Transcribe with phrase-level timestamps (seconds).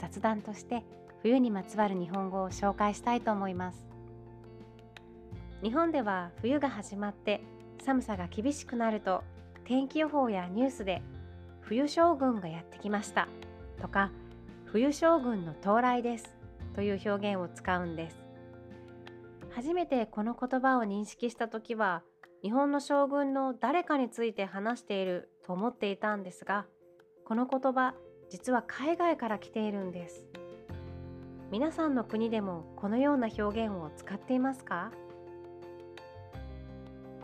[0.00, 0.82] 雑談として
[1.22, 3.86] 冬にまつわる日本語を紹介したいと思います。
[5.62, 7.42] 日本では冬が始まって
[7.84, 9.22] 寒さが厳しくなると
[9.64, 11.02] 天気予報やニュースで
[11.60, 13.28] 冬将軍がやってきました
[13.80, 14.10] とか
[14.64, 16.34] 冬将軍の到来です
[16.74, 18.16] という表現を使うんです。
[19.50, 22.02] 初めてこの言葉を認識した時は
[22.42, 26.66] 日本の将軍の誰かについて話していると思っていたんですが
[27.26, 27.94] この言葉
[28.30, 30.24] 実は海外から来ているんです。
[31.50, 34.92] 皆さんの国でもこのような表現を使っていますか？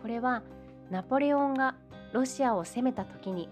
[0.02, 0.42] これは
[0.90, 1.76] ナポレオンが
[2.12, 3.48] ロシアを攻めた時に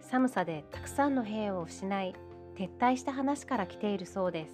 [0.00, 2.14] 寒さでたくさんの兵を失い
[2.56, 4.52] 撤退した話から来ているそうです。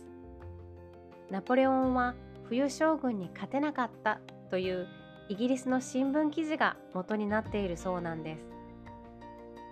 [1.30, 4.86] ナポレオンは冬将軍に勝てなかったという
[5.30, 8.44] イギリスの新聞記事が元になっているそうなんです。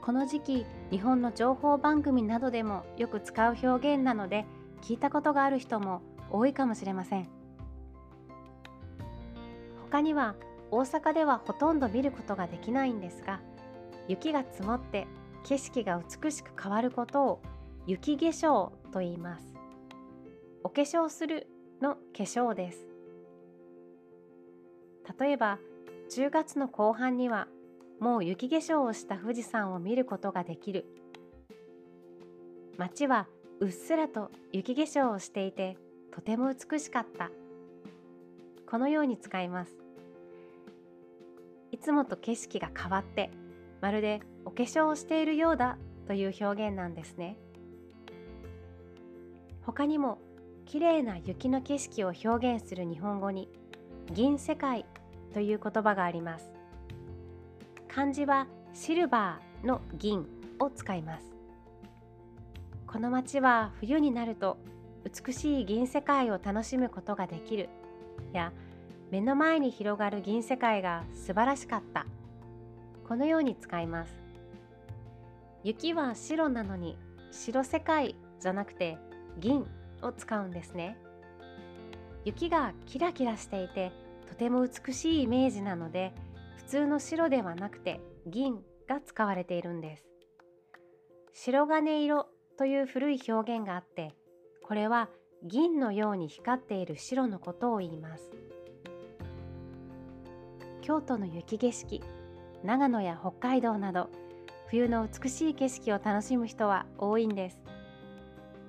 [0.03, 4.47] この時期日本の情報番組などでもよく使う表現なので
[4.83, 7.29] 聞いたことがある人も多いかもしれません。
[9.91, 10.37] 他には
[10.71, 13.41] 大阪ではほとんど見ることができないんですが
[14.07, 15.07] 雪が積もって
[15.45, 17.43] 景色が美しく変わることを
[17.87, 19.55] 雪化粧と言います。
[20.63, 21.49] お化粧する
[21.81, 22.87] の化粧です。
[25.19, 25.59] 例えば
[26.11, 27.49] 10月の後半には
[28.01, 30.87] もう雪化粧をした富士山を見ることができる。
[32.79, 33.29] 街は
[33.61, 35.77] うっすらと雪化粧をしていて
[36.11, 37.31] とても美しかった。
[38.69, 39.73] このように使います。
[41.73, 43.31] いつもと景色が変わって
[43.83, 47.37] まるでお化粧をしているようだという表現なんですね。
[49.63, 50.19] 他にも
[50.65, 53.49] 綺麗な雪の景色を表現する日本語に
[54.11, 54.87] 銀世界
[55.35, 56.60] という言葉があります。
[57.93, 60.25] 漢字はシルバーの銀
[60.61, 61.25] を使います。
[62.87, 64.59] この街は冬になると
[65.05, 67.69] 美しい銀世界を楽しむことができる。
[68.33, 68.53] や
[69.11, 72.07] 目の前に広がる銀世界が素晴らしかった。
[73.09, 74.15] このように使います。
[75.65, 76.97] 雪は白なのに
[77.33, 78.99] 白世界じゃなくて
[79.41, 79.67] 銀
[80.01, 80.97] を使うんですね。
[82.25, 83.91] 雪がキラキラしていて
[84.29, 86.13] とても美しいイメージなので
[86.61, 90.05] 普通の白ではなくて銀が使われているんです。
[91.33, 92.27] 白金色
[92.59, 94.15] という古い表現があって
[94.63, 95.09] これは
[95.43, 98.31] 銀のように光っている白のことを言います。
[100.83, 102.03] 京都の雪景色
[102.63, 104.11] 長野や北海道など
[104.69, 107.59] 冬の美しい景色を楽しむ人は多いんです。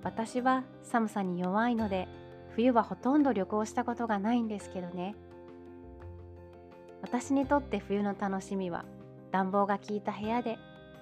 [0.02, 2.08] 私は寒さに弱いので
[2.56, 5.14] 冬はほとんど旅行したことがないんですけどね。
[7.12, 8.86] 私にとって冬の楽しみは
[9.34, 10.58] 暖房が効いた部屋で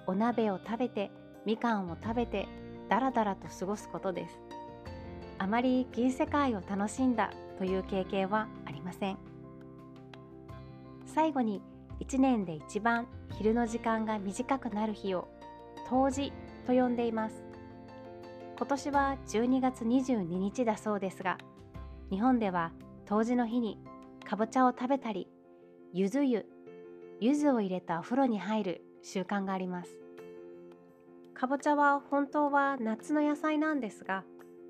[0.08, 1.12] お鍋を食べて
[1.46, 2.48] みかんを食べて
[2.88, 4.40] ダラダラと過ごすことです。
[5.38, 9.18] あまり銀世界を楽しんだという経験はありません。
[11.06, 11.62] 最後に
[12.00, 13.06] 1年で一番
[13.38, 15.28] 昼の時間が短くなる日を
[15.88, 16.32] 冬至
[16.66, 17.44] と呼んでいます。
[18.56, 21.38] 今年は12月22日だそうですが
[22.10, 22.72] 日本では
[23.06, 23.78] 冬至の日に
[24.28, 25.28] かぼちゃを食べたり
[25.92, 26.46] ゆず湯。
[27.18, 29.90] ゆずを入れたお風呂に入る習慣があります。
[31.34, 34.22] かぼちゃは本当は夏の野菜なんですが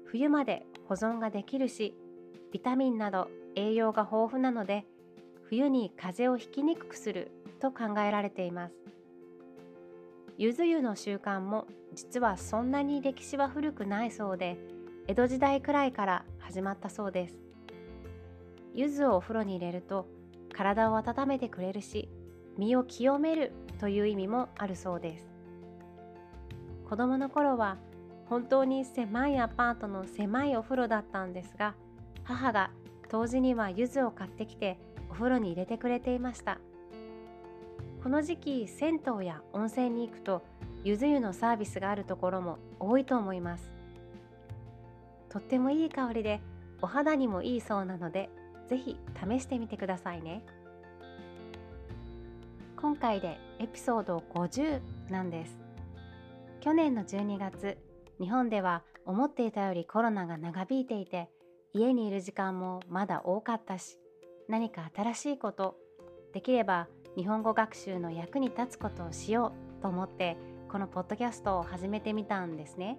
[0.06, 1.94] 冬まで保存ができるし
[2.52, 4.86] ビタミンなど栄養が豊富なので
[5.42, 7.30] 冬に風邪をひきにくくする
[7.60, 8.74] と考えられています。
[10.38, 14.56] ゆず湯の習慣も実はそんなに歴史は古くないそうで
[15.06, 17.36] 江戸時代くらいから始まったそうです。
[18.74, 20.06] 柚子をお風呂に入れると
[20.52, 22.08] 体を温めてくれるし
[22.58, 25.30] 身を清めるという意味もあるそうです。
[26.88, 27.78] 子供の頃は
[28.26, 31.74] 本当に狭いアパートの狭いお風呂だったんですが
[32.24, 32.70] 母が
[33.08, 36.58] 当時には柚子を買ってきてお風呂に入れてくれていました。
[38.02, 40.42] この時期銭湯や温泉に行くと
[40.84, 43.70] ゆず湯のサービスがあるところも多いと思います。
[45.28, 46.40] とってもいい香りで
[46.82, 48.30] お肌にもいいそうなので
[48.70, 48.96] ぜひ
[49.28, 50.44] 試してみてくださいね。
[52.76, 54.80] 今回でエピソード50
[55.10, 55.58] なんです。
[56.60, 57.76] 去年の12月
[58.20, 61.28] 日本では思っていたよりコロナが長引いていて
[61.72, 63.98] 家にいる時間もまだ多かったし
[64.48, 65.76] 何か新しいこと
[66.32, 66.86] できれば
[67.16, 70.36] 日本語学習の役に立つことをしようと思って
[70.70, 72.98] このポッドキャストを始めてみたんですね。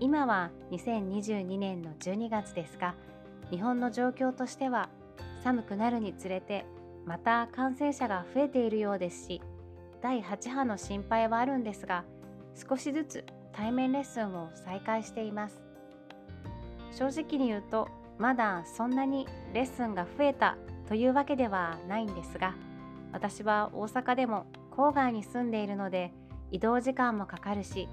[0.00, 2.94] 今は2022年の12月ですが
[3.50, 4.88] 日本の状況としては
[5.42, 6.64] 寒くなるにつれて
[7.06, 9.42] また感染者が増えているようですし
[10.02, 12.04] 第8波の心配はあるんですが
[12.54, 15.70] 少しずつ対面レッスンを再開しています。
[16.92, 17.88] 正直に言うと
[18.18, 20.56] まだそんなにレッスンが増えた
[20.88, 22.54] というわけではないんですが
[23.12, 26.12] 私は大阪でも郊外に住んでいるので
[26.50, 27.88] 移動時間もかかるし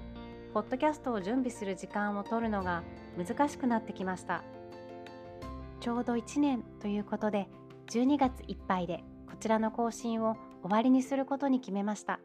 [0.52, 2.82] ポッドキャストを準備する時間を取るのが
[3.16, 4.42] 難しくなってきました。
[5.88, 7.48] ちょうど1年ということで
[7.92, 12.20] 12月いっぱいでこちらの更新を終わりにすることに決めました。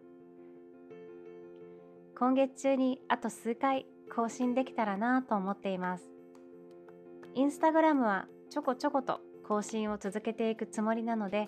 [2.20, 6.04] 今月中にあと数回更新できたらなと思っています。
[7.36, 11.48] インスタグラムはちょこちょこと更新を続けていくつもりなので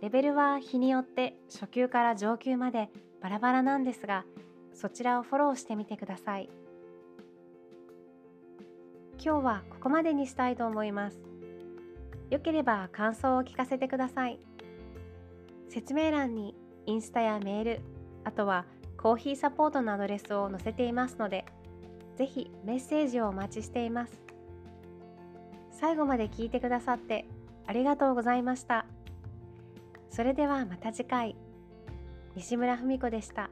[0.00, 2.88] レベルは日によって初級から上級まで
[3.20, 4.24] バラバラなんですが
[4.72, 6.48] そちらをフォローしてみてください。
[9.22, 11.29] 今日はここまでにしたいと思います。
[12.30, 14.38] よければ感想を聞かせてください
[15.68, 16.54] 説明欄に
[16.86, 17.80] インスタやメール
[18.24, 18.64] あとは
[18.96, 21.44] コーヒーサポートのアドレスを載せていますので
[22.16, 24.12] ぜひメッセージをお待ちしています
[25.70, 27.26] 最後まで聞いてくださって
[27.66, 28.84] ありがとうございました。
[30.10, 31.36] それではまた次回
[32.34, 33.48] 西村文子でした。